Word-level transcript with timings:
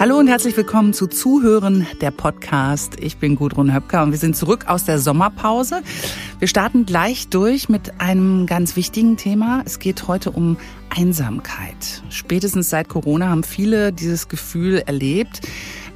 Hallo 0.00 0.16
und 0.16 0.28
herzlich 0.28 0.56
willkommen 0.56 0.94
zu 0.94 1.08
Zuhören 1.08 1.86
der 2.00 2.10
Podcast. 2.10 2.98
Ich 2.98 3.18
bin 3.18 3.36
Gudrun 3.36 3.74
Höpker 3.74 4.02
und 4.02 4.12
wir 4.12 4.18
sind 4.18 4.34
zurück 4.34 4.64
aus 4.66 4.84
der 4.84 4.98
Sommerpause. 4.98 5.82
Wir 6.38 6.48
starten 6.48 6.86
gleich 6.86 7.28
durch 7.28 7.68
mit 7.68 8.00
einem 8.00 8.46
ganz 8.46 8.76
wichtigen 8.76 9.18
Thema. 9.18 9.62
Es 9.66 9.78
geht 9.78 10.08
heute 10.08 10.30
um 10.30 10.56
Einsamkeit. 10.88 12.02
Spätestens 12.08 12.70
seit 12.70 12.88
Corona 12.88 13.28
haben 13.28 13.42
viele 13.42 13.92
dieses 13.92 14.28
Gefühl 14.28 14.78
erlebt. 14.78 15.42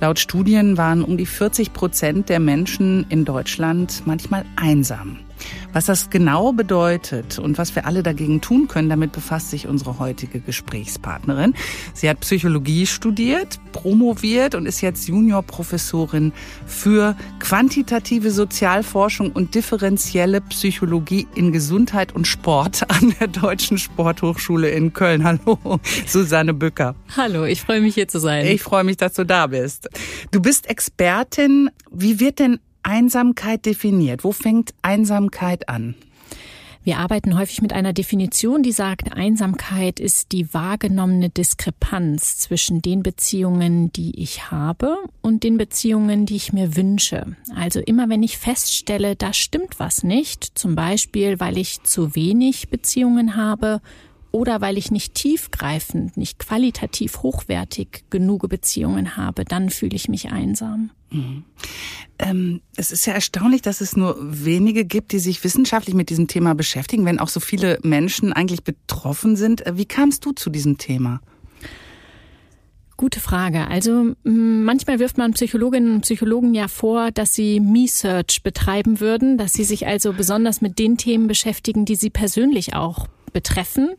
Laut 0.03 0.19
Studien 0.19 0.77
waren 0.77 1.03
um 1.03 1.17
die 1.17 1.25
40 1.25 1.73
Prozent 1.73 2.29
der 2.29 2.41
Menschen 2.41 3.07
in 3.09 3.25
Deutschland 3.25 4.03
manchmal 4.05 4.45
einsam. 4.57 5.24
Was 5.73 5.87
das 5.87 6.11
genau 6.11 6.53
bedeutet 6.53 7.39
und 7.39 7.59
was 7.59 7.75
wir 7.75 7.87
alle 7.87 8.03
dagegen 8.03 8.41
tun 8.41 8.69
können, 8.69 8.89
damit 8.89 9.13
befasst 9.13 9.51
sich 9.51 9.67
unsere 9.67 9.99
heutige 9.99 10.41
Gesprächspartnerin. 10.41 11.55
Sie 11.95 12.09
hat 12.09 12.21
Psychologie 12.21 12.87
studiert, 12.87 13.59
promoviert 13.73 14.55
und 14.55 14.67
ist 14.67 14.81
jetzt 14.81 15.09
Juniorprofessorin 15.09 16.33
für 16.67 17.17
quantitative 17.41 18.31
Sozialforschung 18.31 19.33
und 19.33 19.55
differenzielle 19.55 20.41
Psychologie 20.43 21.27
in 21.35 21.53
Gesundheit 21.53 22.15
und 22.15 22.27
Sport 22.27 22.89
an 22.91 23.15
der 23.19 23.29
Deutschen 23.29 23.79
Sporthochschule 23.79 24.71
in 24.71 24.93
Köln. 24.93 25.25
Hallo, 25.25 25.81
Susanne 26.07 26.55
Bücker. 26.55 26.95
Hallo, 27.17 27.45
ich 27.45 27.63
freue 27.63 27.81
mich 27.81 27.95
hier 27.95 28.09
zu 28.09 28.21
sein. 28.21 28.47
Ich 28.47 28.63
freue 28.63 28.85
mich, 28.85 28.97
dass 28.97 29.15
du 29.15 29.25
da 29.25 29.49
bist. 29.49 29.89
Du 30.31 30.41
bist 30.41 30.69
Expertin. 30.69 31.71
Wie 31.91 32.21
wird 32.21 32.39
denn 32.39 32.61
Einsamkeit 32.85 33.67
definiert? 33.67 34.25
Wo 34.25 34.33
fängt 34.33 34.75
Einsamkeit 34.83 35.69
an? 35.69 35.95
Wir 36.85 36.99
arbeiten 36.99 37.39
häufig 37.39 37.63
mit 37.63 37.73
einer 37.73 37.95
Definition, 37.95 38.63
die 38.63 38.71
sagt, 38.71 39.11
Einsamkeit 39.15 39.99
ist 39.99 40.33
die 40.33 40.53
wahrgenommene 40.53 41.31
Diskrepanz 41.31 42.37
zwischen 42.37 42.83
den 42.83 43.03
Beziehungen, 43.03 43.91
die 43.91 44.21
ich 44.21 44.51
habe 44.51 44.99
und 45.23 45.45
den 45.45 45.57
Beziehungen, 45.57 46.27
die 46.27 46.37
ich 46.37 46.53
mir 46.53 46.77
wünsche. 46.77 47.37
Also 47.57 47.81
immer 47.81 48.11
wenn 48.11 48.23
ich 48.23 48.37
feststelle, 48.37 49.17
da 49.17 49.33
stimmt 49.33 49.81
was 49.81 50.03
nicht, 50.03 50.59
zum 50.59 50.75
Beispiel 50.75 51.41
weil 51.41 51.57
ich 51.57 51.83
zu 51.85 52.15
wenig 52.15 52.69
Beziehungen 52.69 53.35
habe 53.35 53.81
oder 54.35 54.61
weil 54.61 54.77
ich 54.77 54.91
nicht 54.91 55.15
tiefgreifend, 55.15 56.17
nicht 56.17 56.41
qualitativ 56.41 57.23
hochwertig 57.23 58.03
genug 58.11 58.49
Beziehungen 58.49 59.17
habe, 59.17 59.45
dann 59.45 59.71
fühle 59.71 59.95
ich 59.95 60.09
mich 60.09 60.33
einsam. 60.33 60.91
Mhm. 61.11 61.45
Ähm, 62.19 62.61
es 62.75 62.91
ist 62.91 63.07
ja 63.07 63.13
erstaunlich, 63.13 63.63
dass 63.63 63.81
es 63.81 63.97
nur 63.97 64.17
wenige 64.19 64.85
gibt, 64.85 65.13
die 65.13 65.21
sich 65.21 65.45
wissenschaftlich 65.45 65.95
mit 65.95 66.11
diesem 66.11 66.27
Thema 66.27 66.57
beschäftigen, 66.57 67.05
wenn 67.05 67.21
auch 67.21 67.29
so 67.29 67.39
viele 67.39 67.79
Menschen 67.85 68.33
eigentlich 68.33 68.65
betroffen 68.65 69.37
sind. 69.37 69.65
Äh, 69.65 69.77
wie 69.77 69.87
kamst 69.87 70.25
du 70.25 70.33
zu 70.33 70.51
diesem 70.51 70.79
Thema? 70.79 71.21
Gute 72.97 73.21
Frage. 73.21 73.69
Also 73.69 74.17
manchmal 74.25 74.99
wirft 74.99 75.17
man 75.17 75.33
Psychologinnen 75.35 75.95
und 75.95 76.01
Psychologen 76.01 76.55
ja 76.55 76.67
vor, 76.67 77.13
dass 77.13 77.37
sie 77.37 77.61
Me-Search 77.61 78.43
betreiben 78.43 78.99
würden, 78.99 79.39
dass 79.39 79.53
sie 79.53 79.65
sich 79.65 79.87
also 79.87 80.13
besonders 80.13 80.61
mit 80.61 80.81
den 80.81 80.97
Themen 80.97 81.29
beschäftigen, 81.29 81.85
die 81.85 81.97
sie 81.97 82.11
persönlich 82.11 82.75
auch 82.75 83.07
betreffen. 83.35 83.91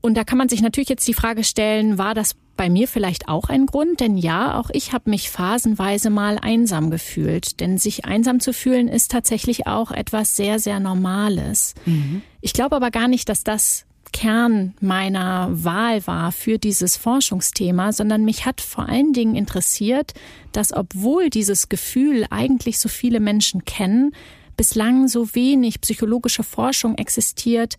Und 0.00 0.16
da 0.16 0.24
kann 0.24 0.38
man 0.38 0.48
sich 0.48 0.62
natürlich 0.62 0.88
jetzt 0.88 1.06
die 1.06 1.14
Frage 1.14 1.44
stellen, 1.44 1.98
war 1.98 2.14
das 2.14 2.34
bei 2.56 2.70
mir 2.70 2.88
vielleicht 2.88 3.28
auch 3.28 3.48
ein 3.48 3.66
Grund? 3.66 4.00
Denn 4.00 4.16
ja, 4.16 4.58
auch 4.58 4.70
ich 4.72 4.92
habe 4.92 5.10
mich 5.10 5.30
phasenweise 5.30 6.10
mal 6.10 6.38
einsam 6.40 6.90
gefühlt. 6.90 7.60
Denn 7.60 7.76
sich 7.76 8.04
einsam 8.06 8.40
zu 8.40 8.52
fühlen 8.52 8.88
ist 8.88 9.10
tatsächlich 9.10 9.66
auch 9.66 9.90
etwas 9.90 10.36
sehr, 10.36 10.58
sehr 10.58 10.80
Normales. 10.80 11.74
Mhm. 11.84 12.22
Ich 12.40 12.52
glaube 12.52 12.76
aber 12.76 12.90
gar 12.90 13.08
nicht, 13.08 13.28
dass 13.28 13.44
das 13.44 13.84
Kern 14.12 14.74
meiner 14.80 15.48
Wahl 15.50 16.06
war 16.06 16.32
für 16.32 16.58
dieses 16.58 16.96
Forschungsthema, 16.96 17.92
sondern 17.92 18.24
mich 18.24 18.44
hat 18.44 18.60
vor 18.60 18.88
allen 18.88 19.12
Dingen 19.12 19.34
interessiert, 19.34 20.12
dass 20.52 20.72
obwohl 20.72 21.30
dieses 21.30 21.68
Gefühl 21.68 22.26
eigentlich 22.30 22.78
so 22.78 22.88
viele 22.88 23.20
Menschen 23.20 23.64
kennen, 23.64 24.14
bislang 24.56 25.08
so 25.08 25.34
wenig 25.34 25.80
psychologische 25.80 26.42
Forschung 26.42 26.96
existiert, 26.96 27.76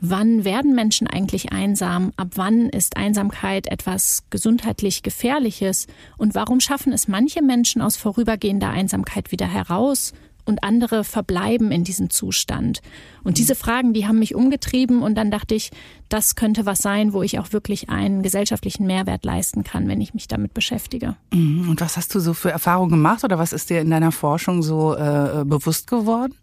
Wann 0.00 0.44
werden 0.44 0.74
Menschen 0.74 1.06
eigentlich 1.06 1.52
einsam? 1.52 2.12
Ab 2.16 2.28
wann 2.36 2.70
ist 2.70 2.96
Einsamkeit 2.96 3.66
etwas 3.70 4.24
gesundheitlich 4.30 5.02
Gefährliches? 5.02 5.86
Und 6.16 6.34
warum 6.34 6.60
schaffen 6.60 6.94
es 6.94 7.06
manche 7.06 7.42
Menschen 7.42 7.82
aus 7.82 7.96
vorübergehender 7.96 8.70
Einsamkeit 8.70 9.30
wieder 9.30 9.46
heraus 9.46 10.14
und 10.46 10.64
andere 10.64 11.04
verbleiben 11.04 11.70
in 11.70 11.84
diesem 11.84 12.08
Zustand? 12.08 12.80
Und 13.24 13.36
diese 13.36 13.54
Fragen, 13.54 13.92
die 13.92 14.06
haben 14.06 14.18
mich 14.18 14.34
umgetrieben 14.34 15.02
und 15.02 15.16
dann 15.16 15.30
dachte 15.30 15.54
ich, 15.54 15.70
das 16.08 16.34
könnte 16.34 16.64
was 16.64 16.78
sein, 16.78 17.12
wo 17.12 17.22
ich 17.22 17.38
auch 17.38 17.52
wirklich 17.52 17.90
einen 17.90 18.22
gesellschaftlichen 18.22 18.86
Mehrwert 18.86 19.26
leisten 19.26 19.64
kann, 19.64 19.86
wenn 19.86 20.00
ich 20.00 20.14
mich 20.14 20.28
damit 20.28 20.54
beschäftige. 20.54 21.16
Mhm. 21.34 21.68
Und 21.68 21.82
was 21.82 21.98
hast 21.98 22.14
du 22.14 22.20
so 22.20 22.32
für 22.32 22.50
Erfahrungen 22.50 22.90
gemacht 22.90 23.22
oder 23.22 23.38
was 23.38 23.52
ist 23.52 23.68
dir 23.68 23.82
in 23.82 23.90
deiner 23.90 24.12
Forschung 24.12 24.62
so 24.62 24.94
äh, 24.94 25.44
bewusst 25.44 25.88
geworden? 25.88 26.34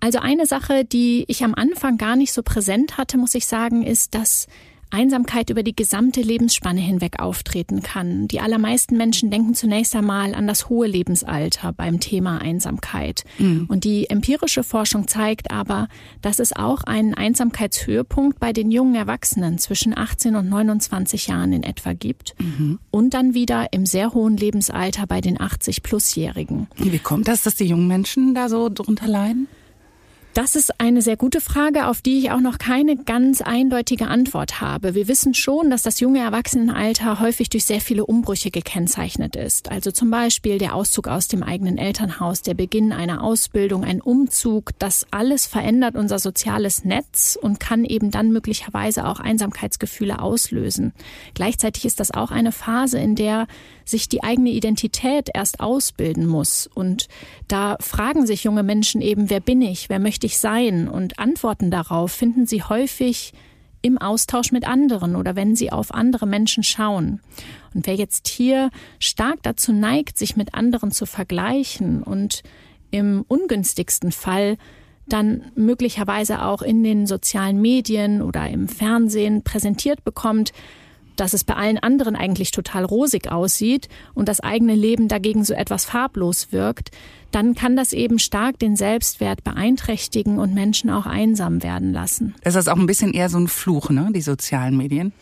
Also 0.00 0.18
eine 0.18 0.46
Sache, 0.46 0.84
die 0.84 1.24
ich 1.28 1.44
am 1.44 1.54
Anfang 1.54 1.98
gar 1.98 2.16
nicht 2.16 2.32
so 2.32 2.42
präsent 2.42 2.98
hatte, 2.98 3.18
muss 3.18 3.34
ich 3.34 3.46
sagen, 3.46 3.82
ist, 3.82 4.14
dass 4.14 4.46
Einsamkeit 4.90 5.50
über 5.50 5.62
die 5.62 5.76
gesamte 5.76 6.20
Lebensspanne 6.20 6.80
hinweg 6.80 7.20
auftreten 7.20 7.82
kann. 7.82 8.28
Die 8.28 8.40
allermeisten 8.40 8.96
Menschen 8.96 9.30
denken 9.30 9.54
zunächst 9.54 9.94
einmal 9.94 10.34
an 10.34 10.46
das 10.46 10.68
hohe 10.68 10.86
Lebensalter 10.86 11.72
beim 11.72 12.00
Thema 12.00 12.40
Einsamkeit. 12.40 13.24
Mhm. 13.38 13.66
Und 13.68 13.84
die 13.84 14.08
empirische 14.08 14.62
Forschung 14.62 15.06
zeigt 15.06 15.50
aber, 15.50 15.88
dass 16.22 16.38
es 16.38 16.54
auch 16.54 16.84
einen 16.84 17.14
Einsamkeitshöhepunkt 17.14 18.40
bei 18.40 18.52
den 18.52 18.70
jungen 18.70 18.94
Erwachsenen 18.94 19.58
zwischen 19.58 19.96
18 19.96 20.36
und 20.36 20.48
29 20.48 21.26
Jahren 21.26 21.52
in 21.52 21.62
etwa 21.62 21.92
gibt. 21.92 22.34
Mhm. 22.38 22.78
Und 22.90 23.14
dann 23.14 23.34
wieder 23.34 23.72
im 23.72 23.84
sehr 23.84 24.14
hohen 24.14 24.36
Lebensalter 24.36 25.06
bei 25.06 25.20
den 25.20 25.38
80-Plus-Jährigen. 25.38 26.68
Wie 26.76 26.98
kommt 26.98 27.28
das, 27.28 27.42
dass 27.42 27.56
die 27.56 27.66
jungen 27.66 27.88
Menschen 27.88 28.34
da 28.34 28.48
so 28.48 28.68
drunter 28.70 29.06
leiden? 29.06 29.48
Das 30.38 30.54
ist 30.54 30.80
eine 30.80 31.02
sehr 31.02 31.16
gute 31.16 31.40
Frage, 31.40 31.88
auf 31.88 32.00
die 32.00 32.20
ich 32.20 32.30
auch 32.30 32.38
noch 32.38 32.58
keine 32.58 32.94
ganz 32.94 33.40
eindeutige 33.40 34.06
Antwort 34.06 34.60
habe. 34.60 34.94
Wir 34.94 35.08
wissen 35.08 35.34
schon, 35.34 35.68
dass 35.68 35.82
das 35.82 35.98
junge 35.98 36.20
Erwachsenenalter 36.20 37.18
häufig 37.18 37.48
durch 37.48 37.64
sehr 37.64 37.80
viele 37.80 38.06
Umbrüche 38.06 38.52
gekennzeichnet 38.52 39.34
ist. 39.34 39.68
Also 39.68 39.90
zum 39.90 40.12
Beispiel 40.12 40.58
der 40.58 40.76
Auszug 40.76 41.08
aus 41.08 41.26
dem 41.26 41.42
eigenen 41.42 41.76
Elternhaus, 41.76 42.42
der 42.42 42.54
Beginn 42.54 42.92
einer 42.92 43.24
Ausbildung, 43.24 43.82
ein 43.82 44.00
Umzug. 44.00 44.78
Das 44.78 45.08
alles 45.10 45.48
verändert 45.48 45.96
unser 45.96 46.20
soziales 46.20 46.84
Netz 46.84 47.36
und 47.42 47.58
kann 47.58 47.84
eben 47.84 48.12
dann 48.12 48.30
möglicherweise 48.30 49.08
auch 49.08 49.18
Einsamkeitsgefühle 49.18 50.20
auslösen. 50.20 50.92
Gleichzeitig 51.34 51.84
ist 51.84 51.98
das 51.98 52.12
auch 52.12 52.30
eine 52.30 52.52
Phase, 52.52 53.00
in 53.00 53.16
der 53.16 53.48
sich 53.88 54.08
die 54.08 54.22
eigene 54.22 54.50
Identität 54.50 55.30
erst 55.32 55.60
ausbilden 55.60 56.26
muss. 56.26 56.68
Und 56.72 57.08
da 57.48 57.76
fragen 57.80 58.26
sich 58.26 58.44
junge 58.44 58.62
Menschen 58.62 59.00
eben, 59.00 59.30
wer 59.30 59.40
bin 59.40 59.62
ich, 59.62 59.88
wer 59.88 59.98
möchte 59.98 60.26
ich 60.26 60.38
sein? 60.38 60.88
Und 60.88 61.18
Antworten 61.18 61.70
darauf 61.70 62.12
finden 62.12 62.46
sie 62.46 62.62
häufig 62.62 63.32
im 63.80 63.98
Austausch 63.98 64.52
mit 64.52 64.66
anderen 64.66 65.16
oder 65.16 65.36
wenn 65.36 65.54
sie 65.54 65.70
auf 65.70 65.94
andere 65.94 66.26
Menschen 66.26 66.62
schauen. 66.62 67.20
Und 67.74 67.86
wer 67.86 67.94
jetzt 67.94 68.28
hier 68.28 68.70
stark 68.98 69.42
dazu 69.42 69.72
neigt, 69.72 70.18
sich 70.18 70.36
mit 70.36 70.54
anderen 70.54 70.90
zu 70.90 71.06
vergleichen 71.06 72.02
und 72.02 72.42
im 72.90 73.24
ungünstigsten 73.28 74.12
Fall 74.12 74.56
dann 75.06 75.44
möglicherweise 75.54 76.42
auch 76.42 76.62
in 76.62 76.82
den 76.82 77.06
sozialen 77.06 77.60
Medien 77.60 78.20
oder 78.20 78.48
im 78.48 78.68
Fernsehen 78.68 79.42
präsentiert 79.42 80.04
bekommt, 80.04 80.52
dass 81.20 81.32
es 81.34 81.44
bei 81.44 81.54
allen 81.54 81.78
anderen 81.78 82.16
eigentlich 82.16 82.50
total 82.50 82.84
rosig 82.84 83.30
aussieht 83.30 83.88
und 84.14 84.28
das 84.28 84.40
eigene 84.40 84.74
Leben 84.74 85.08
dagegen 85.08 85.44
so 85.44 85.54
etwas 85.54 85.84
farblos 85.84 86.52
wirkt, 86.52 86.90
dann 87.30 87.54
kann 87.54 87.76
das 87.76 87.92
eben 87.92 88.18
stark 88.18 88.58
den 88.58 88.76
Selbstwert 88.76 89.44
beeinträchtigen 89.44 90.38
und 90.38 90.54
Menschen 90.54 90.90
auch 90.90 91.06
einsam 91.06 91.62
werden 91.62 91.92
lassen. 91.92 92.34
Das 92.42 92.54
ist 92.54 92.68
auch 92.68 92.76
ein 92.76 92.86
bisschen 92.86 93.12
eher 93.12 93.28
so 93.28 93.38
ein 93.38 93.48
Fluch, 93.48 93.90
ne, 93.90 94.10
die 94.14 94.22
sozialen 94.22 94.76
Medien? 94.76 95.12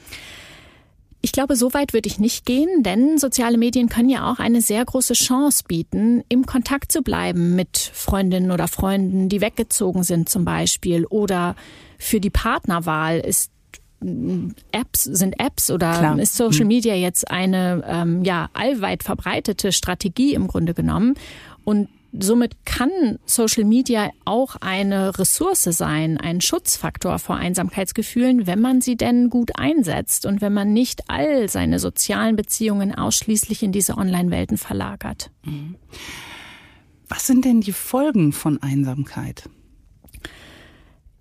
Ich 1.22 1.32
glaube, 1.32 1.56
so 1.56 1.74
weit 1.74 1.92
würde 1.92 2.08
ich 2.08 2.20
nicht 2.20 2.46
gehen, 2.46 2.84
denn 2.84 3.18
soziale 3.18 3.58
Medien 3.58 3.88
können 3.88 4.08
ja 4.08 4.30
auch 4.30 4.38
eine 4.38 4.60
sehr 4.60 4.84
große 4.84 5.14
Chance 5.14 5.64
bieten, 5.66 6.22
im 6.28 6.46
Kontakt 6.46 6.92
zu 6.92 7.02
bleiben 7.02 7.56
mit 7.56 7.78
Freundinnen 7.78 8.52
oder 8.52 8.68
Freunden, 8.68 9.28
die 9.28 9.40
weggezogen 9.40 10.04
sind 10.04 10.28
zum 10.28 10.44
Beispiel. 10.44 11.04
Oder 11.06 11.56
für 11.98 12.20
die 12.20 12.30
Partnerwahl 12.30 13.18
ist 13.18 13.50
Apps 14.72 15.04
sind 15.04 15.40
Apps 15.40 15.70
oder 15.70 15.98
Klar. 15.98 16.18
ist 16.18 16.36
Social 16.36 16.64
mhm. 16.64 16.68
Media 16.68 16.94
jetzt 16.94 17.30
eine 17.30 17.82
ähm, 17.86 18.24
ja 18.24 18.50
allweit 18.52 19.02
verbreitete 19.02 19.72
Strategie 19.72 20.34
im 20.34 20.48
Grunde 20.48 20.74
genommen 20.74 21.14
und 21.64 21.88
Somit 22.18 22.64
kann 22.64 23.18
Social 23.26 23.64
Media 23.64 24.10
auch 24.24 24.56
eine 24.60 25.18
Ressource 25.18 25.64
sein, 25.64 26.18
ein 26.18 26.40
Schutzfaktor 26.40 27.18
vor 27.18 27.36
Einsamkeitsgefühlen, 27.36 28.46
wenn 28.46 28.60
man 28.60 28.80
sie 28.80 28.96
denn 28.96 29.28
gut 29.28 29.58
einsetzt 29.58 30.24
und 30.24 30.40
wenn 30.40 30.54
man 30.54 30.72
nicht 30.72 31.02
all 31.08 31.48
seine 31.48 31.78
sozialen 31.78 32.36
Beziehungen 32.36 32.94
ausschließlich 32.94 33.62
in 33.62 33.72
diese 33.72 33.98
Online-Welten 33.98 34.56
verlagert. 34.56 35.30
Mhm. 35.44 35.76
Was 37.08 37.26
sind 37.26 37.44
denn 37.44 37.60
die 37.60 37.72
Folgen 37.72 38.32
von 38.32 38.62
Einsamkeit? 38.62 39.48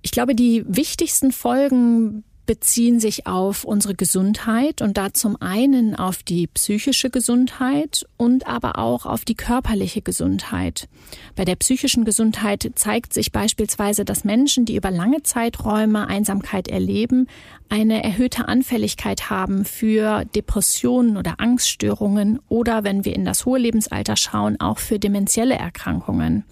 Ich 0.02 0.12
glaube, 0.12 0.34
die 0.34 0.64
wichtigsten 0.68 1.32
Folgen 1.32 2.24
beziehen 2.46 3.00
sich 3.00 3.28
auf 3.28 3.64
unsere 3.64 3.96
Gesundheit 3.96 4.82
und 4.82 4.98
da 4.98 5.14
zum 5.14 5.42
einen 5.42 5.96
auf 5.96 6.24
die 6.24 6.48
psychische 6.48 7.10
Gesundheit 7.10 8.06
und 8.18 8.48
aber 8.48 8.78
auch 8.78 9.06
auf 9.06 9.26
die 9.26 9.36
körperliche 9.36 10.02
Gesundheit. 10.02 10.88
Bei 11.36 11.46
der 11.46 11.56
psychischen 11.56 12.06
Gesundheit 12.06 12.72
zeigt 12.76 13.14
sich 13.14 13.32
beispielsweise, 13.32 14.06
dass 14.06 14.24
Menschen, 14.24 14.66
die 14.66 14.76
über 14.76 14.92
lange 14.92 15.24
Zeiträume 15.24 16.08
Einsamkeit 16.08 16.68
erleben, 16.68 17.28
eine 17.70 18.04
erhöhte 18.04 18.48
Anfälligkeit 18.48 19.30
haben 19.30 19.66
für 19.66 20.26
Depressionen 20.26 21.18
oder 21.18 21.40
Angststörungen 21.40 22.40
oder, 22.48 22.84
wenn 22.84 23.06
wir 23.06 23.16
in 23.16 23.26
das 23.26 23.46
hohe 23.46 23.60
Lebensalter 23.60 24.16
schauen, 24.16 24.60
auch 24.60 24.80
für 24.80 25.00
demenzielle 25.00 25.56
Erkrankungen. 25.56 26.44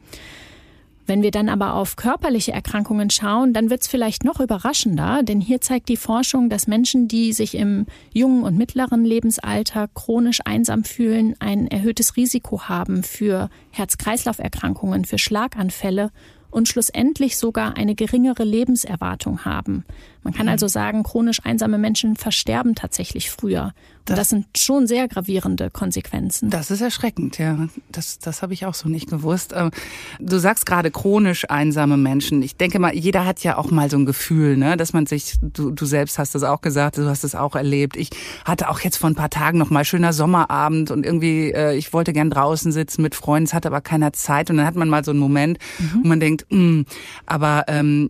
Wenn 1.06 1.22
wir 1.22 1.32
dann 1.32 1.50
aber 1.50 1.74
auf 1.74 1.98
körperliche 1.98 2.54
Erkrankungen 2.54 3.10
schauen, 3.10 3.54
dann 3.54 3.70
wird 3.70 3.82
es 3.82 3.88
vielleicht 3.88 4.24
noch 4.24 4.40
überraschender, 4.40 5.22
denn 5.24 5.42
hier 5.42 5.60
zeigt 5.60 5.90
die 5.90 5.98
Forschung, 5.98 6.50
dass 6.50 6.68
Menschen, 6.68 7.08
die 7.08 7.34
sich 7.34 7.56
im 7.56 7.86
jungen 8.14 8.44
und 8.44 8.58
mittleren 8.58 9.04
Lebensalter 9.04 9.90
chronisch 9.94 10.40
einsam 10.46 10.84
fühlen, 10.86 11.36
ein 11.40 11.68
erhöhtes 11.68 12.16
Risiko 12.16 12.64
haben 12.64 13.04
für 13.04 13.50
Herz-Kreislauf-Erkrankungen, 13.72 15.04
für 15.04 15.18
Schlaganfälle 15.18 16.12
und 16.54 16.68
schlussendlich 16.68 17.38
sogar 17.38 17.76
eine 17.76 17.96
geringere 17.96 18.44
Lebenserwartung 18.44 19.44
haben. 19.44 19.86
Man 20.22 20.34
kann 20.34 20.46
mhm. 20.46 20.52
also 20.52 20.68
sagen, 20.68 21.04
chronisch 21.04 21.44
einsame 21.44 21.78
Menschen 21.78 22.16
versterben 22.16 22.76
tatsächlich 22.76 23.30
früher. 23.30 23.74
Das, 24.06 24.18
das, 24.18 24.30
sind 24.30 24.46
schon 24.58 24.86
sehr 24.88 25.08
gravierende 25.08 25.70
Konsequenzen. 25.70 26.50
Das 26.50 26.72
ist 26.72 26.82
erschreckend, 26.82 27.38
ja. 27.38 27.68
Das, 27.90 28.20
das 28.20 28.42
habe 28.42 28.54
ich 28.54 28.66
auch 28.66 28.74
so 28.74 28.90
nicht 28.90 29.10
gewusst. 29.10 29.54
Ähm, 29.56 29.72
du 30.20 30.38
sagst 30.40 30.66
gerade 30.66 30.92
chronisch 30.92 31.50
einsame 31.50 31.96
Menschen. 31.96 32.42
Ich 32.42 32.58
denke 32.58 32.80
mal, 32.80 32.94
jeder 32.94 33.26
hat 33.26 33.44
ja 33.44 33.58
auch 33.58 33.72
mal 33.72 33.90
so 33.90 33.98
ein 33.98 34.06
Gefühl, 34.06 34.58
ne, 34.58 34.76
dass 34.76 34.92
man 34.92 35.06
sich, 35.06 35.36
du, 35.42 35.72
du 35.72 35.86
selbst 35.86 36.20
hast 36.20 36.36
das 36.36 36.44
auch 36.44 36.62
gesagt, 36.62 36.98
du 36.98 37.08
hast 37.08 37.24
es 37.24 37.34
auch 37.34 37.56
erlebt. 37.56 37.96
Ich 37.96 38.10
hatte 38.44 38.70
auch 38.70 38.82
jetzt 38.82 38.98
vor 38.98 39.10
ein 39.10 39.16
paar 39.16 39.30
Tagen 39.30 39.58
noch 39.58 39.70
mal 39.70 39.86
schöner 39.86 40.12
Sommerabend 40.12 40.92
und 40.92 41.06
irgendwie, 41.06 41.52
äh, 41.52 41.76
ich 41.76 41.94
wollte 41.94 42.12
gern 42.12 42.30
draußen 42.30 42.72
sitzen 42.72 43.02
mit 43.02 43.16
Freunden, 43.16 43.46
es 43.46 43.54
hatte 43.54 43.70
aber 43.70 43.82
keiner 43.82 44.12
Zeit. 44.14 44.50
Und 44.50 44.58
dann 44.58 44.66
hat 44.66 44.76
man 44.76 44.90
mal 44.90 45.06
so 45.06 45.12
einen 45.12 45.20
Moment, 45.20 45.60
mhm. 45.80 46.00
wo 46.04 46.08
man 46.08 46.20
denkt, 46.20 46.46
mh, 46.50 46.58
hm, 46.58 46.86
aber 47.26 47.66
ähm, 47.68 48.10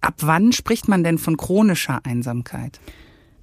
ab 0.00 0.14
wann 0.20 0.52
spricht 0.52 0.88
man 0.88 1.02
denn 1.02 1.18
von 1.18 1.36
chronischer 1.36 2.00
Einsamkeit? 2.04 2.78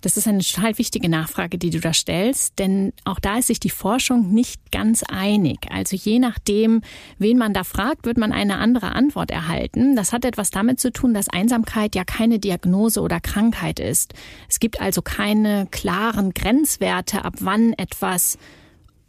Das 0.02 0.18
ist 0.18 0.28
eine 0.28 0.40
total 0.40 0.78
wichtige 0.78 1.10
Nachfrage, 1.10 1.58
die 1.58 1.70
du 1.70 1.80
da 1.80 1.94
stellst, 1.94 2.58
denn 2.60 2.92
auch 3.06 3.20
da 3.20 3.38
ist 3.38 3.48
sich 3.48 3.60
die 3.60 3.70
Forschung 3.70 4.34
nicht 4.34 4.72
ganz 4.72 5.04
einig. 5.04 5.60
Also 5.70 5.96
je 5.96 6.20
nachdem, 6.20 6.82
wen 7.20 7.38
man 7.38 7.54
da 7.54 7.64
fragt, 7.64 8.06
wird 8.06 8.18
man 8.18 8.32
eine 8.32 8.58
andere 8.58 8.94
Antwort 8.94 9.32
erhalten. 9.32 9.96
Das 9.96 10.12
hat 10.12 10.26
etwas 10.26 10.50
damit 10.50 10.80
zu 10.80 10.92
tun, 10.92 11.14
dass 11.14 11.30
Einsamkeit 11.30 11.96
ja 11.96 12.04
keine 12.04 12.40
Diagnose 12.40 13.02
oder 13.02 13.20
Krankheit 13.20 13.80
ist. 13.80 14.14
Es 14.50 14.60
gibt 14.60 14.82
also 14.82 15.02
keine 15.02 15.68
klaren 15.70 16.34
Grenzwerte, 16.34 17.24
ab 17.24 17.36
wann 17.40 17.74
etwas 17.74 18.38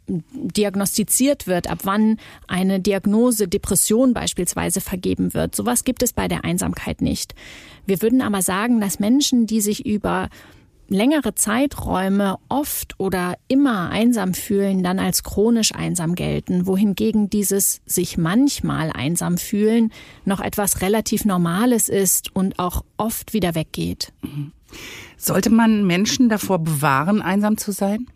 diagnostiziert 0.07 1.47
wird, 1.47 1.69
ab 1.69 1.79
wann 1.83 2.17
eine 2.47 2.79
Diagnose 2.79 3.47
Depression 3.47 4.13
beispielsweise 4.13 4.81
vergeben 4.81 5.33
wird. 5.33 5.55
Sowas 5.55 5.85
gibt 5.85 6.03
es 6.03 6.13
bei 6.13 6.27
der 6.27 6.43
Einsamkeit 6.43 7.01
nicht. 7.01 7.33
Wir 7.85 8.01
würden 8.01 8.21
aber 8.21 8.41
sagen, 8.41 8.81
dass 8.81 8.99
Menschen, 8.99 9.47
die 9.47 9.61
sich 9.61 9.85
über 9.85 10.29
längere 10.93 11.35
Zeiträume 11.35 12.37
oft 12.47 12.99
oder 12.99 13.35
immer 13.47 13.89
einsam 13.89 14.33
fühlen, 14.33 14.83
dann 14.83 14.99
als 14.99 15.23
chronisch 15.23 15.73
einsam 15.73 16.15
gelten, 16.15 16.65
wohingegen 16.65 17.29
dieses 17.29 17.81
sich 17.85 18.17
manchmal 18.17 18.91
einsam 18.91 19.37
fühlen 19.37 19.91
noch 20.25 20.39
etwas 20.39 20.81
relativ 20.81 21.25
Normales 21.25 21.89
ist 21.89 22.35
und 22.35 22.59
auch 22.59 22.83
oft 22.97 23.33
wieder 23.33 23.55
weggeht. 23.55 24.13
Sollte 25.17 25.49
man 25.49 25.85
Menschen 25.85 26.29
davor 26.29 26.59
bewahren, 26.59 27.21
einsam 27.21 27.57
zu 27.57 27.71
sein? 27.71 28.07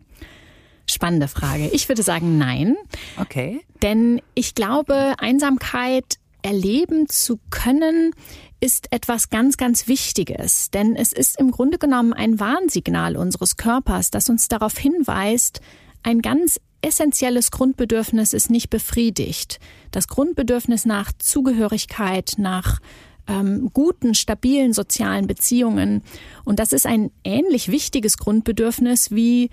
Spannende 0.90 1.28
Frage. 1.28 1.68
Ich 1.74 1.90
würde 1.90 2.02
sagen 2.02 2.38
nein. 2.38 2.78
Okay. 3.20 3.60
Denn 3.82 4.22
ich 4.36 4.56
glaube, 4.56 5.16
Einsamkeit 5.18 6.18
erleben 6.42 7.10
zu 7.10 7.40
können, 7.50 8.14
ist 8.60 8.92
etwas 8.92 9.30
ganz, 9.30 9.58
ganz 9.58 9.88
Wichtiges. 9.88 10.72
Denn 10.72 10.96
es 10.96 11.14
ist 11.14 11.40
im 11.40 11.52
Grunde 11.52 11.78
genommen 11.78 12.14
ein 12.14 12.40
Warnsignal 12.40 13.16
unseres 13.16 13.58
Körpers, 13.58 14.12
das 14.12 14.30
uns 14.30 14.48
darauf 14.48 14.78
hinweist, 14.78 15.62
ein 16.04 16.22
ganz 16.22 16.60
essentielles 16.82 17.52
Grundbedürfnis 17.52 18.34
ist 18.34 18.50
nicht 18.50 18.70
befriedigt. 18.70 19.60
Das 19.92 20.08
Grundbedürfnis 20.08 20.86
nach 20.86 21.12
Zugehörigkeit, 21.18 22.34
nach 22.38 22.80
ähm, 23.28 23.70
guten, 23.74 24.16
stabilen 24.16 24.74
sozialen 24.74 25.28
Beziehungen. 25.28 26.02
Und 26.46 26.60
das 26.60 26.72
ist 26.72 26.86
ein 26.86 27.12
ähnlich 27.24 27.70
wichtiges 27.70 28.18
Grundbedürfnis 28.18 29.12
wie 29.12 29.50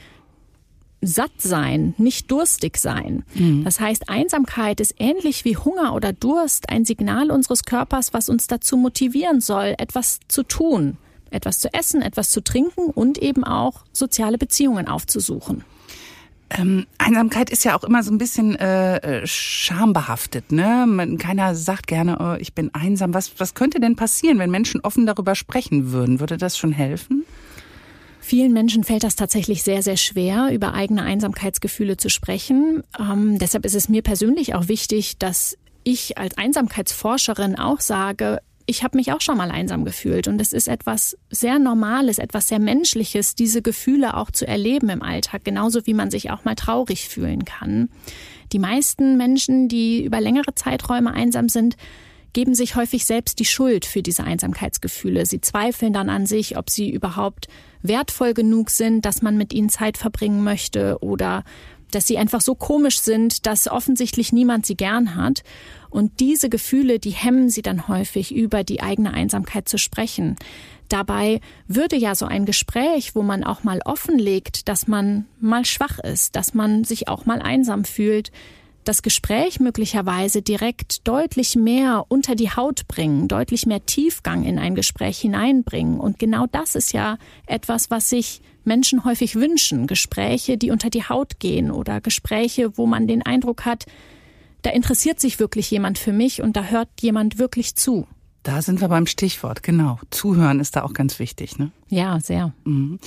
satt 1.06 1.32
sein, 1.38 1.94
nicht 1.98 2.30
durstig 2.30 2.76
sein. 2.76 3.24
Mhm. 3.34 3.64
Das 3.64 3.80
heißt, 3.80 4.08
Einsamkeit 4.08 4.80
ist 4.80 4.94
ähnlich 4.98 5.44
wie 5.44 5.56
Hunger 5.56 5.94
oder 5.94 6.12
Durst 6.12 6.68
ein 6.68 6.84
Signal 6.84 7.30
unseres 7.30 7.64
Körpers, 7.64 8.12
was 8.12 8.28
uns 8.28 8.46
dazu 8.46 8.76
motivieren 8.76 9.40
soll, 9.40 9.74
etwas 9.78 10.20
zu 10.28 10.42
tun, 10.42 10.96
etwas 11.30 11.58
zu 11.58 11.72
essen, 11.72 12.02
etwas 12.02 12.30
zu 12.30 12.42
trinken 12.42 12.90
und 12.90 13.18
eben 13.18 13.44
auch 13.44 13.84
soziale 13.92 14.38
Beziehungen 14.38 14.88
aufzusuchen. 14.88 15.64
Ähm, 16.50 16.86
Einsamkeit 16.98 17.50
ist 17.50 17.64
ja 17.64 17.76
auch 17.76 17.84
immer 17.84 18.02
so 18.02 18.12
ein 18.12 18.18
bisschen 18.18 18.54
äh, 18.56 18.96
äh 18.96 19.26
schambehaftet. 19.26 20.52
Ne? 20.52 20.84
Man, 20.86 21.18
keiner 21.18 21.54
sagt 21.54 21.86
gerne, 21.86 22.18
oh, 22.20 22.40
ich 22.40 22.54
bin 22.54 22.72
einsam. 22.74 23.14
Was, 23.14 23.32
was 23.38 23.54
könnte 23.54 23.80
denn 23.80 23.96
passieren, 23.96 24.38
wenn 24.38 24.50
Menschen 24.50 24.80
offen 24.82 25.06
darüber 25.06 25.34
sprechen 25.34 25.90
würden? 25.90 26.20
Würde 26.20 26.36
das 26.36 26.56
schon 26.56 26.72
helfen? 26.72 27.24
Vielen 28.26 28.54
Menschen 28.54 28.84
fällt 28.84 29.04
das 29.04 29.16
tatsächlich 29.16 29.62
sehr, 29.62 29.82
sehr 29.82 29.98
schwer, 29.98 30.48
über 30.50 30.72
eigene 30.72 31.02
Einsamkeitsgefühle 31.02 31.98
zu 31.98 32.08
sprechen. 32.08 32.82
Ähm, 32.98 33.38
deshalb 33.38 33.66
ist 33.66 33.74
es 33.74 33.90
mir 33.90 34.00
persönlich 34.00 34.54
auch 34.54 34.66
wichtig, 34.68 35.18
dass 35.18 35.58
ich 35.82 36.16
als 36.16 36.38
Einsamkeitsforscherin 36.38 37.58
auch 37.58 37.80
sage, 37.80 38.38
ich 38.64 38.82
habe 38.82 38.96
mich 38.96 39.12
auch 39.12 39.20
schon 39.20 39.36
mal 39.36 39.50
einsam 39.50 39.84
gefühlt 39.84 40.26
und 40.26 40.40
es 40.40 40.54
ist 40.54 40.68
etwas 40.68 41.18
sehr 41.28 41.58
Normales, 41.58 42.18
etwas 42.18 42.48
sehr 42.48 42.60
Menschliches, 42.60 43.34
diese 43.34 43.60
Gefühle 43.60 44.16
auch 44.16 44.30
zu 44.30 44.48
erleben 44.48 44.88
im 44.88 45.02
Alltag, 45.02 45.44
genauso 45.44 45.86
wie 45.86 45.92
man 45.92 46.10
sich 46.10 46.30
auch 46.30 46.46
mal 46.46 46.54
traurig 46.54 47.10
fühlen 47.10 47.44
kann. 47.44 47.90
Die 48.54 48.58
meisten 48.58 49.18
Menschen, 49.18 49.68
die 49.68 50.02
über 50.02 50.22
längere 50.22 50.54
Zeiträume 50.54 51.12
einsam 51.12 51.50
sind, 51.50 51.76
geben 52.34 52.54
sich 52.54 52.76
häufig 52.76 53.06
selbst 53.06 53.38
die 53.38 53.46
Schuld 53.46 53.86
für 53.86 54.02
diese 54.02 54.24
Einsamkeitsgefühle. 54.24 55.24
Sie 55.24 55.40
zweifeln 55.40 55.94
dann 55.94 56.10
an 56.10 56.26
sich, 56.26 56.58
ob 56.58 56.68
sie 56.68 56.90
überhaupt 56.90 57.48
wertvoll 57.80 58.34
genug 58.34 58.68
sind, 58.68 59.06
dass 59.06 59.22
man 59.22 59.38
mit 59.38 59.54
ihnen 59.54 59.70
Zeit 59.70 59.96
verbringen 59.96 60.44
möchte 60.44 60.98
oder 61.00 61.44
dass 61.90 62.06
sie 62.06 62.18
einfach 62.18 62.40
so 62.40 62.54
komisch 62.54 63.00
sind, 63.00 63.46
dass 63.46 63.68
offensichtlich 63.68 64.32
niemand 64.32 64.66
sie 64.66 64.76
gern 64.76 65.14
hat. 65.14 65.42
Und 65.90 66.18
diese 66.20 66.48
Gefühle, 66.48 66.98
die 66.98 67.10
hemmen 67.10 67.48
sie 67.50 67.62
dann 67.62 67.86
häufig, 67.88 68.34
über 68.34 68.64
die 68.64 68.82
eigene 68.82 69.14
Einsamkeit 69.14 69.68
zu 69.68 69.78
sprechen. 69.78 70.36
Dabei 70.88 71.40
würde 71.68 71.96
ja 71.96 72.14
so 72.14 72.26
ein 72.26 72.46
Gespräch, 72.46 73.14
wo 73.14 73.22
man 73.22 73.44
auch 73.44 73.62
mal 73.62 73.80
offenlegt, 73.84 74.68
dass 74.68 74.86
man 74.86 75.26
mal 75.40 75.64
schwach 75.64 75.98
ist, 75.98 76.36
dass 76.36 76.52
man 76.52 76.84
sich 76.84 77.08
auch 77.08 77.26
mal 77.26 77.40
einsam 77.40 77.84
fühlt, 77.84 78.32
das 78.84 79.02
Gespräch 79.02 79.60
möglicherweise 79.60 80.42
direkt 80.42 81.06
deutlich 81.08 81.56
mehr 81.56 82.04
unter 82.08 82.34
die 82.34 82.50
Haut 82.50 82.86
bringen, 82.88 83.28
deutlich 83.28 83.66
mehr 83.66 83.84
Tiefgang 83.84 84.44
in 84.44 84.58
ein 84.58 84.74
Gespräch 84.74 85.18
hineinbringen. 85.18 85.98
Und 85.98 86.18
genau 86.18 86.46
das 86.50 86.74
ist 86.74 86.92
ja 86.92 87.18
etwas, 87.46 87.90
was 87.90 88.10
sich 88.10 88.42
Menschen 88.64 89.04
häufig 89.04 89.36
wünschen. 89.36 89.86
Gespräche, 89.86 90.56
die 90.56 90.70
unter 90.70 90.90
die 90.90 91.04
Haut 91.04 91.38
gehen 91.38 91.70
oder 91.70 92.00
Gespräche, 92.00 92.76
wo 92.76 92.86
man 92.86 93.06
den 93.06 93.22
Eindruck 93.22 93.64
hat, 93.64 93.86
da 94.62 94.70
interessiert 94.70 95.20
sich 95.20 95.38
wirklich 95.38 95.70
jemand 95.70 95.98
für 95.98 96.12
mich 96.12 96.40
und 96.40 96.56
da 96.56 96.64
hört 96.64 96.88
jemand 97.00 97.38
wirklich 97.38 97.74
zu. 97.74 98.06
Da 98.42 98.60
sind 98.60 98.80
wir 98.80 98.88
beim 98.88 99.06
Stichwort, 99.06 99.62
genau. 99.62 99.98
Zuhören 100.10 100.60
ist 100.60 100.76
da 100.76 100.82
auch 100.82 100.92
ganz 100.92 101.18
wichtig, 101.18 101.58
ne? 101.58 101.70
Ja, 101.88 102.20
sehr. 102.20 102.52
Mhm. 102.64 102.98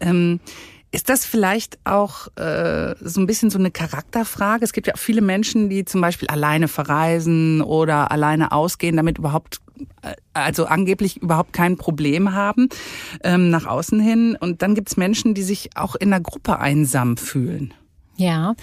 Ähm, 0.00 0.40
ist 0.96 1.10
das 1.10 1.26
vielleicht 1.26 1.78
auch 1.84 2.28
äh, 2.38 2.94
so 3.02 3.20
ein 3.20 3.26
bisschen 3.26 3.50
so 3.50 3.58
eine 3.58 3.70
Charakterfrage? 3.70 4.64
Es 4.64 4.72
gibt 4.72 4.86
ja 4.86 4.94
auch 4.94 4.98
viele 4.98 5.20
Menschen, 5.20 5.68
die 5.68 5.84
zum 5.84 6.00
Beispiel 6.00 6.26
alleine 6.28 6.68
verreisen 6.68 7.60
oder 7.60 8.10
alleine 8.10 8.50
ausgehen, 8.50 8.96
damit 8.96 9.18
überhaupt 9.18 9.60
äh, 10.00 10.14
also 10.32 10.64
angeblich 10.64 11.18
überhaupt 11.18 11.52
kein 11.52 11.76
Problem 11.76 12.32
haben 12.32 12.70
ähm, 13.22 13.50
nach 13.50 13.66
außen 13.66 14.00
hin. 14.00 14.38
Und 14.40 14.62
dann 14.62 14.74
gibt 14.74 14.88
es 14.88 14.96
Menschen, 14.96 15.34
die 15.34 15.42
sich 15.42 15.76
auch 15.76 15.96
in 15.96 16.08
der 16.08 16.20
Gruppe 16.20 16.60
einsam 16.60 17.18
fühlen. 17.18 17.74
Ja. 18.16 18.54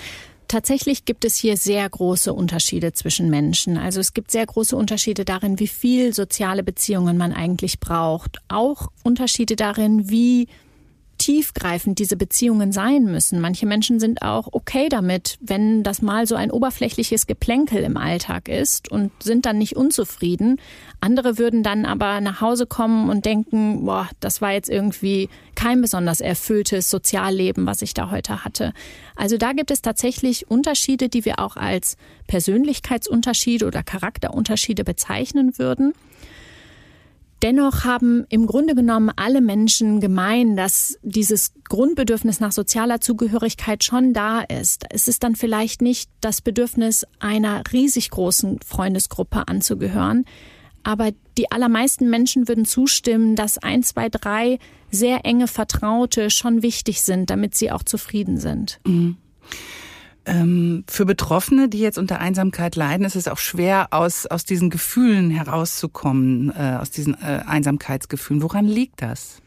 Tatsächlich 0.47 1.05
gibt 1.05 1.25
es 1.25 1.35
hier 1.35 1.55
sehr 1.55 1.87
große 1.87 2.33
Unterschiede 2.33 2.93
zwischen 2.93 3.29
Menschen. 3.29 3.77
Also 3.77 3.99
es 3.99 4.13
gibt 4.13 4.31
sehr 4.31 4.45
große 4.45 4.75
Unterschiede 4.75 5.23
darin, 5.23 5.59
wie 5.59 5.67
viel 5.67 6.13
soziale 6.13 6.63
Beziehungen 6.63 7.15
man 7.15 7.31
eigentlich 7.31 7.79
braucht. 7.79 8.39
Auch 8.47 8.89
Unterschiede 9.03 9.55
darin, 9.55 10.09
wie 10.09 10.47
tiefgreifend 11.17 11.99
diese 11.99 12.17
Beziehungen 12.17 12.71
sein 12.71 13.05
müssen. 13.05 13.39
Manche 13.39 13.65
Menschen 13.65 13.99
sind 13.99 14.21
auch 14.21 14.49
okay 14.51 14.89
damit, 14.89 15.37
wenn 15.41 15.83
das 15.83 16.01
mal 16.01 16.27
so 16.27 16.35
ein 16.35 16.51
oberflächliches 16.51 17.27
Geplänkel 17.27 17.83
im 17.83 17.97
Alltag 17.97 18.49
ist 18.49 18.91
und 18.91 19.11
sind 19.21 19.45
dann 19.45 19.57
nicht 19.57 19.75
unzufrieden. 19.75 20.59
Andere 20.99 21.37
würden 21.37 21.63
dann 21.63 21.85
aber 21.85 22.19
nach 22.21 22.41
Hause 22.41 22.65
kommen 22.65 23.09
und 23.09 23.25
denken, 23.25 23.85
boah, 23.85 24.09
das 24.19 24.41
war 24.41 24.51
jetzt 24.51 24.69
irgendwie 24.69 25.29
kein 25.55 25.81
besonders 25.81 26.19
erfülltes 26.19 26.89
Sozialleben, 26.89 27.65
was 27.65 27.81
ich 27.81 27.93
da 27.93 28.11
heute 28.11 28.43
hatte. 28.43 28.73
Also 29.15 29.37
da 29.37 29.53
gibt 29.53 29.71
es 29.71 29.81
tatsächlich 29.81 30.49
Unterschiede, 30.49 31.09
die 31.09 31.25
wir 31.25 31.39
auch 31.39 31.55
als 31.55 31.97
Persönlichkeitsunterschiede 32.27 33.65
oder 33.65 33.83
Charakterunterschiede 33.83 34.83
bezeichnen 34.83 35.57
würden. 35.57 35.93
Dennoch 37.43 37.83
haben 37.83 38.25
im 38.29 38.47
Grunde 38.47 38.73
genommen 38.73 39.11
alle 39.17 39.41
Menschen 39.41 39.99
gemein, 39.99 40.55
dass 40.55 40.97
dieses 41.01 41.51
Grundbedürfnis 41.67 42.39
nach 42.39 42.53
sozialer 42.53 43.01
Zugehörigkeit 43.01 43.83
schon 43.83 44.13
da 44.13 44.39
ist. 44.39 44.85
Es 44.89 45.09
ist 45.09 45.23
dann 45.23 45.35
vielleicht 45.35 45.81
nicht 45.81 46.09
das 46.21 46.41
Bedürfnis 46.41 47.05
einer 47.19 47.61
riesig 47.73 48.11
großen 48.11 48.61
Freundesgruppe 48.65 49.45
anzugehören, 49.49 50.23
aber 50.83 51.11
die 51.37 51.51
allermeisten 51.51 52.09
Menschen 52.09 52.47
würden 52.47 52.63
zustimmen, 52.63 53.35
dass 53.35 53.57
ein, 53.57 53.83
zwei, 53.83 54.07
drei 54.07 54.57
sehr 54.89 55.25
enge 55.25 55.47
Vertraute 55.47 56.29
schon 56.29 56.61
wichtig 56.63 57.01
sind, 57.01 57.29
damit 57.29 57.55
sie 57.55 57.71
auch 57.71 57.83
zufrieden 57.83 58.37
sind. 58.37 58.79
Mhm. 58.87 59.17
Ähm, 60.25 60.85
für 60.87 61.05
Betroffene, 61.05 61.67
die 61.67 61.79
jetzt 61.79 61.97
unter 61.97 62.19
Einsamkeit 62.19 62.75
leiden, 62.75 63.05
ist 63.05 63.15
es 63.15 63.27
auch 63.27 63.39
schwer, 63.39 63.87
aus, 63.91 64.25
aus 64.25 64.45
diesen 64.45 64.69
Gefühlen 64.69 65.29
herauszukommen, 65.29 66.51
äh, 66.51 66.77
aus 66.79 66.91
diesen 66.91 67.15
äh, 67.15 67.41
Einsamkeitsgefühlen. 67.45 68.41
Woran 68.41 68.65
liegt 68.65 69.01
das? 69.01 69.41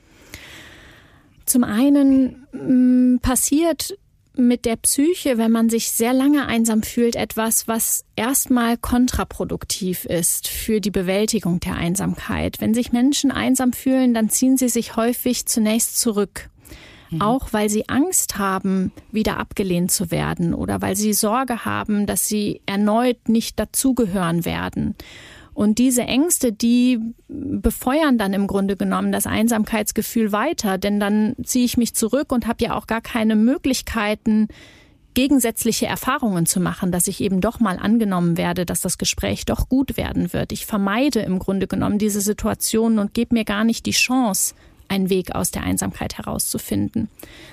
Zum 1.46 1.64
einen 1.64 2.46
mh, 2.52 2.60
mm, 2.62 3.18
passiert 3.20 3.96
mit 4.38 4.66
der 4.66 4.76
Psyche, 4.76 5.38
wenn 5.38 5.50
man 5.50 5.70
sich 5.70 5.90
sehr 5.90 6.12
lange 6.12 6.46
einsam 6.46 6.82
fühlt, 6.82 7.16
etwas, 7.16 7.66
was 7.68 8.04
erstmal 8.16 8.76
kontraproduktiv 8.76 10.04
ist 10.04 10.48
für 10.48 10.82
die 10.82 10.90
Bewältigung 10.90 11.58
der 11.60 11.76
Einsamkeit. 11.76 12.60
Wenn 12.60 12.74
sich 12.74 12.92
Menschen 12.92 13.30
einsam 13.30 13.72
fühlen, 13.72 14.12
dann 14.12 14.28
ziehen 14.28 14.58
sie 14.58 14.68
sich 14.68 14.96
häufig 14.96 15.46
zunächst 15.46 15.98
zurück 15.98 16.50
Mhm. 17.10 17.22
Auch 17.22 17.52
weil 17.52 17.68
sie 17.68 17.88
Angst 17.88 18.38
haben, 18.38 18.92
wieder 19.12 19.38
abgelehnt 19.38 19.90
zu 19.90 20.10
werden 20.10 20.54
oder 20.54 20.82
weil 20.82 20.96
sie 20.96 21.12
Sorge 21.12 21.64
haben, 21.64 22.06
dass 22.06 22.28
sie 22.28 22.60
erneut 22.66 23.28
nicht 23.28 23.58
dazugehören 23.58 24.44
werden. 24.44 24.94
Und 25.54 25.78
diese 25.78 26.02
Ängste, 26.02 26.52
die 26.52 27.00
befeuern 27.28 28.18
dann 28.18 28.34
im 28.34 28.46
Grunde 28.46 28.76
genommen 28.76 29.10
das 29.10 29.26
Einsamkeitsgefühl 29.26 30.30
weiter, 30.30 30.76
denn 30.76 31.00
dann 31.00 31.34
ziehe 31.42 31.64
ich 31.64 31.78
mich 31.78 31.94
zurück 31.94 32.30
und 32.30 32.46
habe 32.46 32.62
ja 32.62 32.74
auch 32.76 32.86
gar 32.86 33.00
keine 33.00 33.36
Möglichkeiten, 33.36 34.48
gegensätzliche 35.14 35.86
Erfahrungen 35.86 36.44
zu 36.44 36.60
machen, 36.60 36.92
dass 36.92 37.08
ich 37.08 37.22
eben 37.22 37.40
doch 37.40 37.58
mal 37.58 37.78
angenommen 37.78 38.36
werde, 38.36 38.66
dass 38.66 38.82
das 38.82 38.98
Gespräch 38.98 39.46
doch 39.46 39.70
gut 39.70 39.96
werden 39.96 40.34
wird. 40.34 40.52
Ich 40.52 40.66
vermeide 40.66 41.20
im 41.20 41.38
Grunde 41.38 41.66
genommen 41.66 41.96
diese 41.96 42.20
Situation 42.20 42.98
und 42.98 43.14
gebe 43.14 43.34
mir 43.34 43.46
gar 43.46 43.64
nicht 43.64 43.86
die 43.86 43.92
Chance, 43.92 44.54
einen 44.88 45.10
Weg 45.10 45.34
aus 45.34 45.50
der 45.50 45.62
Einsamkeit 45.62 46.18
herauszufinden. 46.18 47.08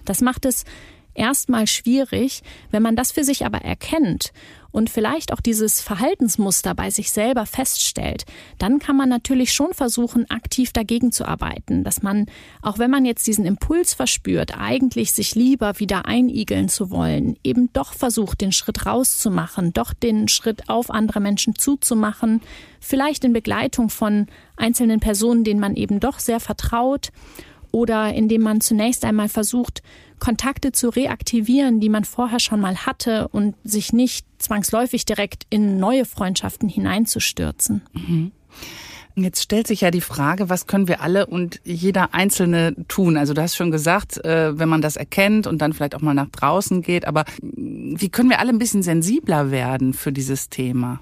Das 0.06 0.22
macht 0.22 0.46
es 0.46 0.66
erstmal 1.16 1.68
schwierig, 1.68 2.42
wenn 2.72 2.84
man 2.84 2.96
das 2.96 3.12
für 3.12 3.24
sich 3.24 3.46
aber 3.46 3.60
erkennt 3.60 4.32
und 4.74 4.90
vielleicht 4.90 5.32
auch 5.32 5.40
dieses 5.40 5.80
Verhaltensmuster 5.80 6.74
bei 6.74 6.90
sich 6.90 7.12
selber 7.12 7.46
feststellt, 7.46 8.26
dann 8.58 8.80
kann 8.80 8.98
man 8.98 9.08
natürlich 9.08 9.54
schon 9.54 9.74
versuchen, 9.74 10.30
aktiv 10.30 10.74
dagegen 10.74 11.12
zu 11.12 11.26
arbeiten, 11.26 11.84
dass 11.84 12.02
man, 12.02 12.26
auch 12.62 12.80
wenn 12.80 12.90
man 12.90 13.06
jetzt 13.06 13.28
diesen 13.28 13.46
Impuls 13.46 13.94
verspürt, 13.94 14.58
eigentlich 14.58 15.14
sich 15.14 15.36
lieber 15.36 15.80
wieder 15.80 16.06
einigeln 16.06 16.70
zu 16.70 16.90
wollen, 16.90 17.38
eben 17.44 17.72
doch 17.72 17.94
versucht, 17.94 18.42
den 18.42 18.52
Schritt 18.52 18.86
rauszumachen, 18.86 19.74
doch 19.74 19.94
den 19.94 20.28
Schritt 20.28 20.70
auf 20.70 20.90
andere 20.90 21.20
Menschen 21.20 21.56
zuzumachen, 21.56 22.42
vielleicht 22.80 23.24
in 23.24 23.34
Begleitung 23.34 23.90
von 23.90 24.26
einzelnen 24.58 25.00
Personen, 25.00 25.44
denen 25.44 25.60
man 25.60 25.76
eben 25.76 26.00
doch 26.00 26.20
sehr 26.20 26.40
vertraut 26.40 27.12
oder 27.74 28.14
indem 28.14 28.44
man 28.44 28.62
zunächst 28.62 29.04
einmal 29.04 29.28
versucht, 29.28 29.82
Kontakte 30.20 30.72
zu 30.72 30.88
reaktivieren, 30.90 31.82
die 31.82 31.90
man 31.90 32.06
vorher 32.06 32.40
schon 32.40 32.62
mal 32.62 32.86
hatte 32.86 33.28
und 33.30 33.56
sich 33.66 33.92
nicht 33.92 34.26
zwangsläufig 34.38 35.04
direkt 35.04 35.46
in 35.50 35.80
neue 35.80 36.06
Freundschaften 36.06 36.70
hineinzustürzen. 36.70 37.82
Mhm. 37.94 38.32
Jetzt 39.16 39.44
stellt 39.44 39.68
sich 39.68 39.82
ja 39.82 39.92
die 39.92 40.02
Frage, 40.02 40.50
was 40.50 40.66
können 40.66 40.88
wir 40.88 41.02
alle 41.02 41.28
und 41.28 41.62
jeder 41.64 42.14
Einzelne 42.14 42.76
tun? 42.88 43.18
Also 43.18 43.34
du 43.34 43.42
hast 43.42 43.56
schon 43.56 43.70
gesagt, 43.70 44.24
äh, 44.24 44.58
wenn 44.58 44.70
man 44.70 44.82
das 44.82 44.96
erkennt 44.96 45.46
und 45.46 45.62
dann 45.62 45.74
vielleicht 45.74 45.96
auch 45.96 46.02
mal 46.02 46.16
nach 46.16 46.30
draußen 46.30 46.82
geht, 46.82 47.06
aber 47.06 47.26
wie 47.42 48.10
können 48.10 48.30
wir 48.30 48.40
alle 48.40 48.50
ein 48.50 48.60
bisschen 48.60 48.82
sensibler 48.82 49.52
werden 49.52 49.94
für 49.94 50.12
dieses 50.12 50.50
Thema? 50.50 51.00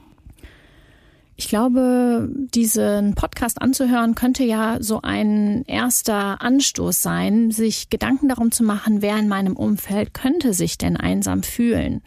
Ich 1.41 1.48
glaube, 1.48 2.29
diesen 2.53 3.15
Podcast 3.15 3.63
anzuhören 3.63 4.13
könnte 4.13 4.43
ja 4.43 4.77
so 4.79 5.01
ein 5.01 5.63
erster 5.65 6.39
Anstoß 6.39 7.01
sein, 7.01 7.50
sich 7.50 7.89
Gedanken 7.89 8.29
darum 8.29 8.51
zu 8.51 8.63
machen, 8.63 9.01
wer 9.01 9.17
in 9.17 9.27
meinem 9.27 9.55
Umfeld 9.55 10.13
könnte 10.13 10.53
sich 10.53 10.77
denn 10.77 10.98
einsam 10.98 11.41
fühlen. 11.41 12.03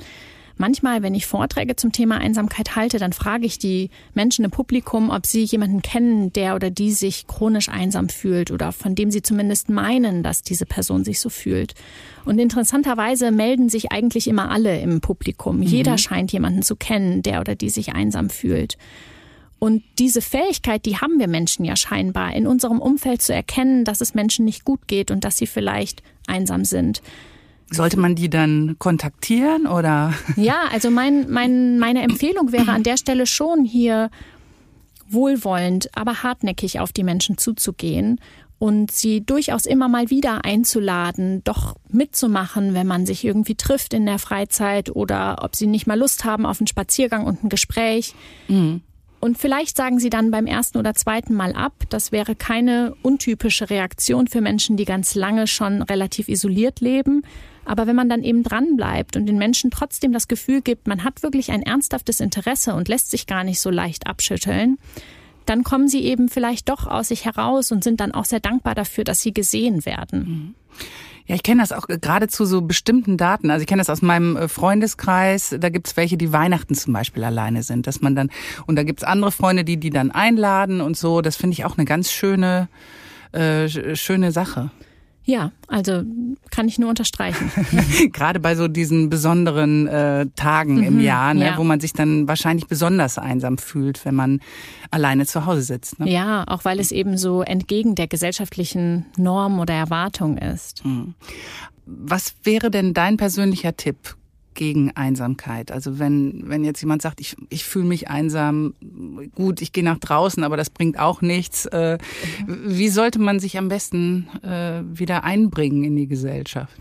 Manchmal, 0.57 1.03
wenn 1.03 1.17
ich 1.17 1.27
Vorträge 1.27 1.75
zum 1.75 1.91
Thema 1.91 2.19
Einsamkeit 2.19 2.77
halte, 2.77 2.99
dann 3.01 3.13
frage 3.13 3.45
ich 3.45 3.59
die 3.59 3.91
Menschen 4.15 4.45
im 4.45 4.53
Publikum, 4.53 5.11
ob 5.11 5.27
sie 5.27 5.43
jemanden 5.43 5.83
kennen, 5.83 6.33
der 6.33 6.55
oder 6.55 6.71
die 6.71 6.93
sich 6.93 7.27
chronisch 7.27 7.69
einsam 7.69 8.11
fühlt 8.11 8.53
oder 8.53 8.71
von 8.71 8.95
dem 8.95 9.11
sie 9.11 9.23
zumindest 9.23 9.69
meinen, 9.69 10.23
dass 10.23 10.43
diese 10.43 10.65
Person 10.65 11.03
sich 11.03 11.19
so 11.19 11.29
fühlt. 11.29 11.75
Und 12.25 12.39
interessanterweise 12.39 13.33
melden 13.33 13.69
sich 13.69 13.91
eigentlich 13.91 14.29
immer 14.29 14.53
alle 14.53 14.79
im 14.79 15.01
Publikum. 15.01 15.57
Mhm. 15.57 15.63
Jeder 15.65 15.99
scheint 15.99 16.33
jemanden 16.33 16.63
zu 16.63 16.77
kennen, 16.77 17.23
der 17.23 17.41
oder 17.41 17.57
die 17.57 17.71
sich 17.71 17.95
einsam 17.95 18.31
fühlt. 18.31 18.79
Und 19.65 19.83
diese 19.99 20.21
Fähigkeit, 20.21 20.85
die 20.85 20.99
haben 20.99 21.19
wir 21.19 21.27
Menschen 21.27 21.65
ja 21.65 21.75
scheinbar, 21.75 22.35
in 22.35 22.47
unserem 22.47 22.81
Umfeld 22.81 23.23
zu 23.23 23.33
erkennen, 23.33 23.87
dass 23.87 24.03
es 24.03 24.13
Menschen 24.13 24.45
nicht 24.45 24.67
gut 24.67 24.87
geht 24.89 25.11
und 25.11 25.25
dass 25.25 25.39
sie 25.39 25.47
vielleicht 25.47 26.03
einsam 26.27 26.67
sind. 26.67 27.01
Sollte 27.71 27.99
man 27.99 28.15
die 28.15 28.29
dann 28.29 28.77
kontaktieren 28.79 29.67
oder? 29.67 30.13
Ja, 30.37 30.65
also 30.71 30.91
mein, 30.91 31.31
mein, 31.31 31.79
meine 31.79 32.03
Empfehlung 32.03 32.53
wäre 32.53 32.73
an 32.73 32.83
der 32.83 32.99
Stelle 32.99 33.27
schon 33.27 33.65
hier 33.65 34.11
wohlwollend, 35.09 35.89
aber 35.97 36.23
hartnäckig 36.23 36.81
auf 36.81 36.93
die 36.93 37.03
Menschen 37.03 37.39
zuzugehen 37.39 38.21
und 38.59 38.91
sie 38.91 39.25
durchaus 39.25 39.65
immer 39.65 39.89
mal 39.89 40.11
wieder 40.11 40.45
einzuladen, 40.45 41.43
doch 41.43 41.77
mitzumachen, 41.89 42.75
wenn 42.75 42.87
man 42.87 43.07
sich 43.07 43.25
irgendwie 43.25 43.55
trifft 43.55 43.95
in 43.95 44.05
der 44.05 44.19
Freizeit 44.19 44.95
oder 44.95 45.39
ob 45.41 45.57
sie 45.57 45.69
nicht 45.69 45.87
mal 45.87 45.99
Lust 45.99 46.27
haben 46.27 46.45
auf 46.45 46.61
einen 46.61 46.67
Spaziergang 46.67 47.25
und 47.25 47.45
ein 47.45 47.49
Gespräch. 47.49 48.15
Mhm. 48.49 48.83
Und 49.25 49.39
vielleicht 49.39 49.79
sagen 49.79 49.99
sie 50.01 50.11
dann 50.11 50.31
beim 50.31 50.45
ersten 50.45 50.77
oder 50.77 50.93
zweiten 50.93 51.33
Mal 51.33 51.55
ab. 51.55 51.73
Das 51.89 52.13
wäre 52.13 52.35
keine 52.35 52.95
untypische 53.01 53.71
Reaktion 53.71 54.27
für 54.27 54.43
Menschen, 54.43 54.77
die 54.77 54.85
ganz 54.85 55.15
lange 55.15 55.47
schon 55.47 55.81
relativ 55.81 56.29
isoliert 56.29 56.81
leben. 56.83 57.23
Aber 57.65 57.87
wenn 57.87 57.97
man 57.97 58.11
dann 58.11 58.23
eben 58.23 58.43
dran 58.43 58.77
bleibt 58.77 59.17
und 59.17 59.25
den 59.25 59.39
Menschen 59.39 59.71
trotzdem 59.71 60.13
das 60.13 60.29
Gefühl 60.29 60.61
gibt, 60.61 60.87
man 60.87 61.05
hat 61.05 61.23
wirklich 61.23 61.53
ein 61.53 61.63
ernsthaftes 61.63 62.21
Interesse 62.21 62.75
und 62.75 62.89
lässt 62.89 63.11
sich 63.11 63.27
gar 63.27 63.45
nicht 63.45 63.63
so 63.63 63.71
leicht 63.71 64.07
abschütteln, 64.07 64.77
dann 65.47 65.65
kommen 65.65 65.89
sie 65.89 66.03
eben 66.03 66.29
vielleicht 66.29 66.69
doch 66.69 66.87
aus 66.87 67.09
sich 67.09 67.25
heraus 67.25 67.73
und 67.73 67.83
sind 67.83 68.01
dann 68.01 68.13
auch 68.13 68.27
sehr 68.27 68.41
dankbar 68.41 68.75
dafür, 68.75 69.05
dass 69.05 69.23
sie 69.23 69.33
gesehen 69.33 69.87
werden. 69.87 70.19
Mhm. 70.21 70.55
Ja, 71.27 71.35
ich 71.35 71.43
kenne 71.43 71.63
das 71.63 71.73
auch 71.73 71.87
gerade 71.87 72.29
zu 72.29 72.45
so 72.45 72.61
bestimmten 72.61 73.17
Daten. 73.17 73.51
Also 73.51 73.63
ich 73.63 73.67
kenne 73.67 73.81
das 73.81 73.89
aus 73.89 74.03
meinem 74.03 74.37
äh, 74.37 74.49
Freundeskreis. 74.49 75.55
Da 75.59 75.71
gibt's 75.71 75.97
welche, 75.97 76.19
die 76.19 76.33
Weihnachten 76.33 76.75
zum 76.75 76.93
Beispiel 76.93 77.25
alleine 77.25 77.63
sind, 77.63 77.87
dass 77.87 78.03
man 78.03 78.15
dann 78.15 78.31
und 78.67 78.77
da 78.77 78.83
gibt's 78.83 79.05
andere 79.05 79.33
Freunde, 79.33 79.65
die 79.65 79.79
die 79.79 79.91
dann 79.91 80.11
einladen 80.11 80.81
und 80.81 80.97
so. 80.97 81.23
Das 81.23 81.37
finde 81.37 81.55
ich 81.55 81.65
auch 81.65 81.79
eine 81.79 81.87
ganz 81.87 82.11
schöne 82.11 82.69
äh, 83.33 83.69
schöne 83.97 84.33
Sache. 84.33 84.71
Ja, 85.27 85.53
also 85.69 86.03
kann 86.51 86.69
ich 86.69 86.79
nur 86.79 86.91
unterstreichen. 86.91 87.51
Gerade 88.13 88.41
bei 88.41 88.55
so 88.55 88.69
diesen 88.69 89.09
besonderen 89.09 89.87
äh, 89.87 90.27
Tagen 90.37 90.77
mhm, 90.77 90.83
im 90.83 91.01
Jahr, 91.01 91.33
ne, 91.35 91.47
ja. 91.47 91.59
wo 91.59 91.65
man 91.65 91.81
sich 91.81 91.93
dann 91.93 92.29
wahrscheinlich 92.29 92.67
besonders 92.67 93.19
einsam 93.19 93.57
fühlt, 93.57 94.05
wenn 94.05 94.15
man 94.15 94.41
alleine 94.91 95.25
zu 95.27 95.47
Hause 95.47 95.63
sitzt. 95.63 95.99
Ne? 95.99 96.11
Ja, 96.11 96.45
auch 96.47 96.65
weil 96.65 96.79
es 96.79 96.93
eben 96.93 97.17
so 97.17 97.43
entgegen 97.43 97.95
der 97.95 98.07
gesellschaftlichen 98.07 99.07
Norm 99.17 99.59
oder 99.61 99.75
Erwartung 99.75 100.37
ist. 100.37 100.85
Mhm. 100.85 101.15
Was 101.87 102.35
wäre 102.45 102.71
denn 102.71 102.95
dein 102.95 103.17
persönlicher 103.17 103.77
Tipp? 103.77 104.17
Gegen 104.55 104.91
Einsamkeit. 104.93 105.71
Also 105.71 105.99
wenn, 105.99 106.49
wenn 106.49 106.65
jetzt 106.65 106.81
jemand 106.81 107.03
sagt, 107.03 107.21
ich, 107.21 107.37
ich 107.51 107.65
fühle 107.65 107.87
mich 107.87 108.09
einsam, 108.09 108.75
gut, 109.35 109.61
ich 109.63 109.73
gehe 109.73 109.85
nach 109.85 109.99
draußen, 109.99 110.43
aber 110.45 110.57
das 110.57 110.71
bringt 110.71 110.99
auch 110.99 111.21
nichts. 111.21 111.67
Äh, 111.67 111.99
wie 112.47 112.89
sollte 112.89 113.19
man 113.19 113.41
sich 113.41 113.59
am 113.59 113.69
besten 113.69 114.29
äh, 114.43 114.83
wieder 114.85 115.25
einbringen 115.25 115.85
in 115.85 115.97
die 115.97 116.07
Gesellschaft? 116.07 116.75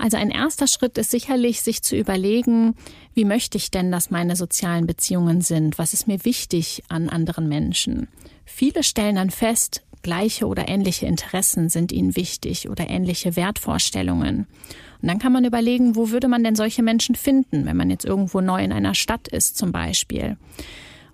Also 0.00 0.16
ein 0.16 0.30
erster 0.30 0.66
Schritt 0.66 0.96
ist 0.96 1.10
sicherlich, 1.10 1.60
sich 1.60 1.82
zu 1.82 1.94
überlegen, 1.94 2.74
wie 3.12 3.26
möchte 3.26 3.58
ich 3.58 3.70
denn, 3.70 3.92
dass 3.92 4.10
meine 4.10 4.34
sozialen 4.34 4.86
Beziehungen 4.86 5.42
sind? 5.42 5.78
Was 5.78 5.92
ist 5.92 6.06
mir 6.08 6.24
wichtig 6.24 6.82
an 6.88 7.10
anderen 7.10 7.48
Menschen? 7.48 8.08
Viele 8.46 8.82
stellen 8.82 9.16
dann 9.16 9.28
fest, 9.28 9.82
gleiche 10.02 10.46
oder 10.46 10.68
ähnliche 10.68 11.06
Interessen 11.06 11.68
sind 11.68 11.92
ihnen 11.92 12.16
wichtig 12.16 12.68
oder 12.68 12.88
ähnliche 12.88 13.36
Wertvorstellungen. 13.36 14.46
Und 15.02 15.08
dann 15.08 15.18
kann 15.18 15.32
man 15.32 15.44
überlegen, 15.44 15.96
wo 15.96 16.10
würde 16.10 16.28
man 16.28 16.44
denn 16.44 16.56
solche 16.56 16.82
Menschen 16.82 17.14
finden, 17.14 17.64
wenn 17.66 17.76
man 17.76 17.90
jetzt 17.90 18.04
irgendwo 18.04 18.40
neu 18.40 18.62
in 18.62 18.72
einer 18.72 18.94
Stadt 18.94 19.28
ist 19.28 19.56
zum 19.56 19.72
Beispiel. 19.72 20.36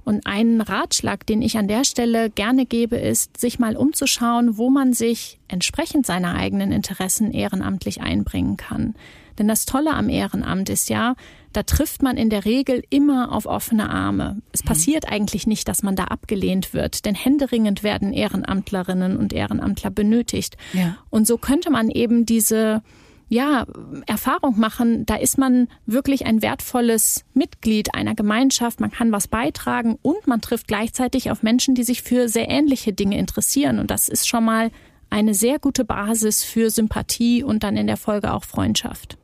Und 0.05 0.25
ein 0.25 0.61
Ratschlag, 0.61 1.27
den 1.27 1.43
ich 1.43 1.59
an 1.59 1.67
der 1.67 1.85
Stelle 1.85 2.31
gerne 2.31 2.65
gebe, 2.65 2.97
ist, 2.97 3.41
sich 3.41 3.59
mal 3.59 3.77
umzuschauen, 3.77 4.57
wo 4.57 4.71
man 4.71 4.93
sich 4.93 5.41
entsprechend 5.49 6.07
seiner 6.07 6.37
eigenen 6.37 6.71
Interessen 6.71 7.33
ehrenamtlich 7.33 8.01
einbringen 8.01 8.57
kann. 8.57 8.95
Denn 9.37 9.49
das 9.49 9.67
Tolle 9.67 9.95
am 9.95 10.09
Ehrenamt 10.09 10.69
ist 10.69 10.89
ja, 10.89 11.17
da 11.57 11.63
trifft 11.63 12.03
man 12.03 12.19
in 12.19 12.29
der 12.29 12.45
Regel 12.45 12.83
immer 12.91 13.33
auf 13.33 13.47
offene 13.47 13.89
Arme. 13.89 14.43
Es 14.53 14.63
mhm. 14.63 14.69
passiert 14.69 15.09
eigentlich 15.09 15.47
nicht, 15.47 15.67
dass 15.69 15.83
man 15.83 15.97
da 15.97 16.05
abgelehnt 16.05 16.75
wird, 16.75 17.07
denn 17.07 17.15
händeringend 17.15 17.83
werden 17.83 18.13
Ehrenamtlerinnen 18.13 19.17
und 19.17 19.33
Ehrenamtler 19.33 19.91
benötigt. 19.91 20.59
Ja. 20.75 20.99
Und 21.09 21.27
so 21.27 21.39
könnte 21.39 21.71
man 21.71 21.89
eben 21.89 22.27
diese 22.27 22.83
ja, 23.29 23.67
Erfahrung 24.07 24.61
machen, 24.61 25.07
da 25.07 25.17
ist 25.17 25.39
man 25.39 25.69
wirklich 25.87 26.27
ein 26.27 26.43
wertvolles 26.43 27.25
Mitglied 27.33 27.95
einer 27.95 28.15
Gemeinschaft, 28.15 28.79
man 28.79 28.93
kann 28.93 29.11
was 29.11 29.27
beitragen 29.27 29.99
und 30.03 30.27
man 30.27 30.43
trifft 30.43 30.69
gleichzeitig 30.69 31.31
auf 31.31 31.43
Menschen, 31.43 31.75
die 31.75 31.83
sich 31.85 32.03
für 32.03 32.29
sehr 32.29 32.51
ähnliche 32.51 32.93
Dinge 32.93 33.19
interessieren. 33.19 33.79
Und 33.79 33.91
das 33.91 34.09
ist 34.11 34.29
schon 34.29 34.45
mal 34.45 34.71
eine 35.09 35.33
sehr 35.33 35.59
gute 35.59 35.87
Basis 35.87 36.45
für 36.45 36.69
Sympathie 36.69 37.43
und 37.43 37.63
dann 37.63 37.77
in 37.77 37.87
der 37.87 37.97
Folge 37.97 38.33
auch 38.33 38.45
Freundschaft. 38.45 39.17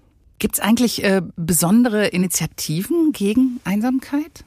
Gibt 0.43 0.57
es 0.57 0.61
eigentlich 0.61 1.05
äh, 1.05 1.23
besondere 1.37 2.09
Initiativen 2.09 3.13
gegen 3.13 3.61
Einsamkeit? 3.63 4.43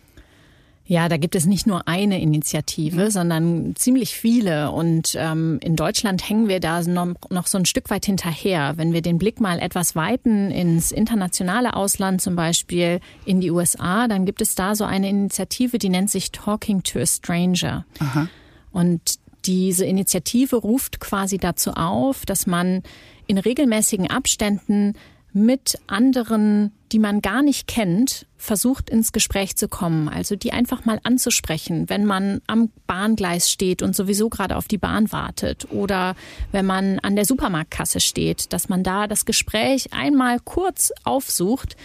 Ja, 0.86 1.08
da 1.08 1.16
gibt 1.16 1.36
es 1.36 1.46
nicht 1.46 1.68
nur 1.68 1.88
eine 1.88 2.22
Initiative, 2.22 3.06
mhm. 3.06 3.10
sondern 3.10 3.76
ziemlich 3.78 4.14
viele. 4.14 4.72
Und 4.72 5.16
ähm, 5.18 5.58
in 5.62 5.78
Deutschland 5.78 6.30
hängen 6.30 6.50
wir 6.50 6.60
da 6.60 6.82
noch, 6.82 7.14
noch 7.30 7.48
so 7.48 7.58
ein 7.58 7.64
Stück 7.64 7.90
weit 7.90 8.06
hinterher. 8.06 8.74
Wenn 8.76 8.92
wir 8.92 9.02
den 9.02 9.20
Blick 9.20 9.40
mal 9.40 9.58
etwas 9.58 9.96
weiten 9.96 10.52
ins 10.52 10.92
internationale 10.92 11.78
Ausland, 11.78 12.20
zum 12.20 12.36
Beispiel 12.36 13.00
in 13.24 13.40
die 13.40 13.52
USA, 13.52 14.10
dann 14.10 14.26
gibt 14.26 14.42
es 14.42 14.54
da 14.54 14.76
so 14.76 14.84
eine 14.84 15.08
Initiative, 15.08 15.78
die 15.78 15.88
nennt 15.88 16.10
sich 16.10 16.34
Talking 16.34 16.84
to 16.84 17.00
a 17.00 17.06
Stranger. 17.06 17.86
Aha. 18.00 18.28
Und 18.74 19.02
diese 19.46 19.86
Initiative 19.86 20.58
ruft 20.58 21.00
quasi 21.00 21.38
dazu 21.38 21.72
auf, 21.72 22.26
dass 22.26 22.48
man 22.48 22.84
in 23.28 23.38
regelmäßigen 23.38 24.10
Abständen 24.10 24.96
mit 25.36 25.78
anderen, 25.88 26.72
die 26.94 26.98
man 26.98 27.22
gar 27.22 27.42
nicht 27.42 27.68
kennt, 27.68 28.26
versucht 28.38 28.90
ins 28.90 29.12
Gespräch 29.12 29.58
zu 29.58 29.68
kommen. 29.68 30.08
Also 30.08 30.38
die 30.38 30.54
einfach 30.54 30.86
mal 30.86 31.00
anzusprechen, 31.04 31.90
wenn 31.90 32.06
man 32.06 32.42
am 32.48 32.72
Bahngleis 32.88 33.52
steht 33.52 33.82
und 33.82 33.94
sowieso 33.96 34.30
gerade 34.30 34.56
auf 34.56 34.70
die 34.70 34.78
Bahn 34.78 35.12
wartet 35.12 35.68
oder 35.72 36.16
wenn 36.54 36.66
man 36.66 37.00
an 37.00 37.18
der 37.18 37.26
Supermarktkasse 37.26 38.00
steht, 38.00 38.54
dass 38.54 38.70
man 38.70 38.82
da 38.82 39.08
das 39.08 39.26
Gespräch 39.26 39.92
einmal 39.92 40.40
kurz 40.40 40.94
aufsucht. 41.04 41.76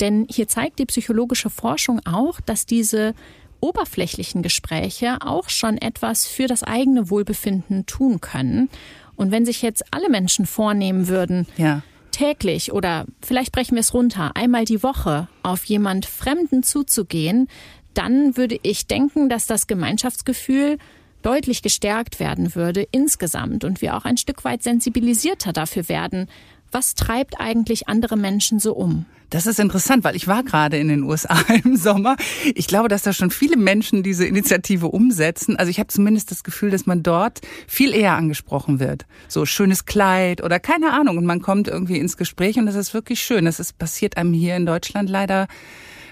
Denn 0.00 0.26
hier 0.28 0.46
zeigt 0.46 0.78
die 0.78 0.86
psychologische 0.86 1.48
Forschung 1.48 2.00
auch, 2.04 2.38
dass 2.42 2.66
diese 2.66 3.14
oberflächlichen 3.60 4.42
Gespräche 4.42 5.18
auch 5.20 5.48
schon 5.48 5.78
etwas 5.78 6.26
für 6.26 6.48
das 6.48 6.62
eigene 6.62 7.08
Wohlbefinden 7.08 7.86
tun 7.86 8.20
können. 8.20 8.68
Und 9.16 9.30
wenn 9.30 9.46
sich 9.46 9.62
jetzt 9.62 9.84
alle 9.90 10.10
Menschen 10.10 10.44
vornehmen 10.44 11.08
würden, 11.08 11.46
ja 11.56 11.82
täglich 12.20 12.70
oder 12.72 13.06
vielleicht 13.22 13.50
brechen 13.50 13.76
wir 13.76 13.80
es 13.80 13.94
runter, 13.94 14.32
einmal 14.34 14.66
die 14.66 14.82
Woche 14.82 15.28
auf 15.42 15.64
jemand 15.64 16.04
Fremden 16.04 16.62
zuzugehen, 16.62 17.48
dann 17.94 18.36
würde 18.36 18.60
ich 18.62 18.86
denken, 18.86 19.30
dass 19.30 19.46
das 19.46 19.66
Gemeinschaftsgefühl 19.66 20.76
deutlich 21.22 21.62
gestärkt 21.62 22.20
werden 22.20 22.54
würde 22.54 22.86
insgesamt 22.92 23.64
und 23.64 23.80
wir 23.80 23.96
auch 23.96 24.04
ein 24.04 24.18
Stück 24.18 24.44
weit 24.44 24.62
sensibilisierter 24.62 25.54
dafür 25.54 25.88
werden, 25.88 26.28
was 26.72 26.94
treibt 26.94 27.40
eigentlich 27.40 27.88
andere 27.88 28.16
Menschen 28.16 28.58
so 28.58 28.74
um? 28.74 29.06
Das 29.30 29.46
ist 29.46 29.60
interessant, 29.60 30.02
weil 30.02 30.16
ich 30.16 30.26
war 30.26 30.42
gerade 30.42 30.76
in 30.76 30.88
den 30.88 31.04
USA 31.04 31.40
im 31.64 31.76
Sommer. 31.76 32.16
Ich 32.54 32.66
glaube, 32.66 32.88
dass 32.88 33.02
da 33.02 33.12
schon 33.12 33.30
viele 33.30 33.56
Menschen 33.56 34.02
diese 34.02 34.26
Initiative 34.26 34.88
umsetzen. 34.88 35.56
Also 35.56 35.70
ich 35.70 35.78
habe 35.78 35.86
zumindest 35.86 36.32
das 36.32 36.42
Gefühl, 36.42 36.70
dass 36.70 36.84
man 36.84 37.04
dort 37.04 37.40
viel 37.68 37.94
eher 37.94 38.14
angesprochen 38.14 38.80
wird. 38.80 39.06
So 39.28 39.46
schönes 39.46 39.86
Kleid 39.86 40.42
oder 40.42 40.58
keine 40.58 40.92
Ahnung. 40.92 41.16
Und 41.16 41.26
man 41.26 41.40
kommt 41.40 41.68
irgendwie 41.68 41.98
ins 41.98 42.16
Gespräch 42.16 42.58
und 42.58 42.66
das 42.66 42.74
ist 42.74 42.92
wirklich 42.92 43.22
schön. 43.22 43.44
Das 43.44 43.60
ist, 43.60 43.78
passiert 43.78 44.16
einem 44.16 44.32
hier 44.32 44.56
in 44.56 44.66
Deutschland 44.66 45.08
leider 45.08 45.46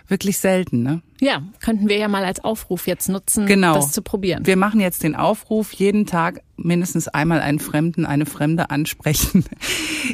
wirklich 0.08 0.38
selten. 0.38 0.82
Ne? 0.82 1.02
Ja, 1.20 1.42
könnten 1.60 1.88
wir 1.88 1.98
ja 1.98 2.08
mal 2.08 2.24
als 2.24 2.42
Aufruf 2.42 2.86
jetzt 2.86 3.08
nutzen, 3.08 3.46
genau. 3.46 3.74
das 3.74 3.92
zu 3.92 4.02
probieren. 4.02 4.46
Wir 4.46 4.56
machen 4.56 4.80
jetzt 4.80 5.02
den 5.02 5.14
Aufruf, 5.14 5.72
jeden 5.72 6.06
Tag 6.06 6.42
mindestens 6.56 7.08
einmal 7.08 7.40
einen 7.40 7.60
Fremden, 7.60 8.06
eine 8.06 8.26
Fremde 8.26 8.70
ansprechen. 8.70 9.44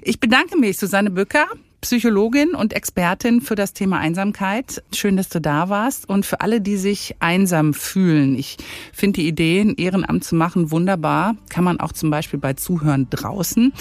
Ich 0.02 0.18
bedanke 0.18 0.58
mich, 0.58 0.78
Susanne 0.78 1.10
Bücker. 1.10 1.46
Psychologin 1.80 2.54
und 2.54 2.72
Expertin 2.72 3.42
für 3.42 3.54
das 3.54 3.74
Thema 3.74 3.98
Einsamkeit. 3.98 4.82
Schön, 4.92 5.18
dass 5.18 5.28
du 5.28 5.40
da 5.40 5.68
warst. 5.68 6.08
Und 6.08 6.24
für 6.24 6.40
alle, 6.40 6.62
die 6.62 6.78
sich 6.78 7.16
einsam 7.20 7.74
fühlen, 7.74 8.38
ich 8.38 8.56
finde 8.92 9.20
die 9.20 9.28
Idee, 9.28 9.60
ein 9.60 9.74
Ehrenamt 9.76 10.24
zu 10.24 10.34
machen, 10.34 10.70
wunderbar. 10.70 11.36
Kann 11.50 11.62
man 11.62 11.80
auch 11.80 11.92
zum 11.92 12.10
Beispiel 12.10 12.40
bei 12.40 12.54
Zuhören 12.54 13.08
draußen. 13.10 13.74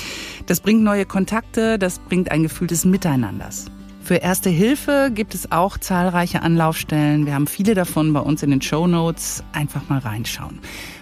Das 0.47 0.59
bringt 0.59 0.83
neue 0.83 1.05
Kontakte, 1.05 1.79
das 1.79 1.99
bringt 1.99 2.29
ein 2.29 2.43
Gefühl 2.43 2.67
des 2.67 2.83
Miteinanders. 2.83 3.71
Für 4.03 4.15
Erste 4.15 4.49
Hilfe 4.49 5.11
gibt 5.13 5.33
es 5.33 5.53
auch 5.53 5.77
zahlreiche 5.77 6.41
Anlaufstellen. 6.41 7.25
Wir 7.25 7.35
haben 7.35 7.47
viele 7.47 7.73
davon 7.73 8.11
bei 8.11 8.19
uns 8.19 8.43
in 8.43 8.51
den 8.51 8.61
Show 8.61 8.85
Notes. 8.85 9.45
Einfach 9.53 9.87
mal 9.87 9.99
reinschauen. 9.99 10.59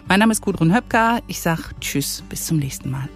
Mein 0.08 0.20
Name 0.20 0.34
ist 0.34 0.44
Gudrun 0.44 0.72
Höpker. 0.72 1.20
Ich 1.26 1.42
sage 1.42 1.64
Tschüss, 1.80 2.24
bis 2.30 2.46
zum 2.46 2.58
nächsten 2.58 2.92
Mal. 2.92 3.10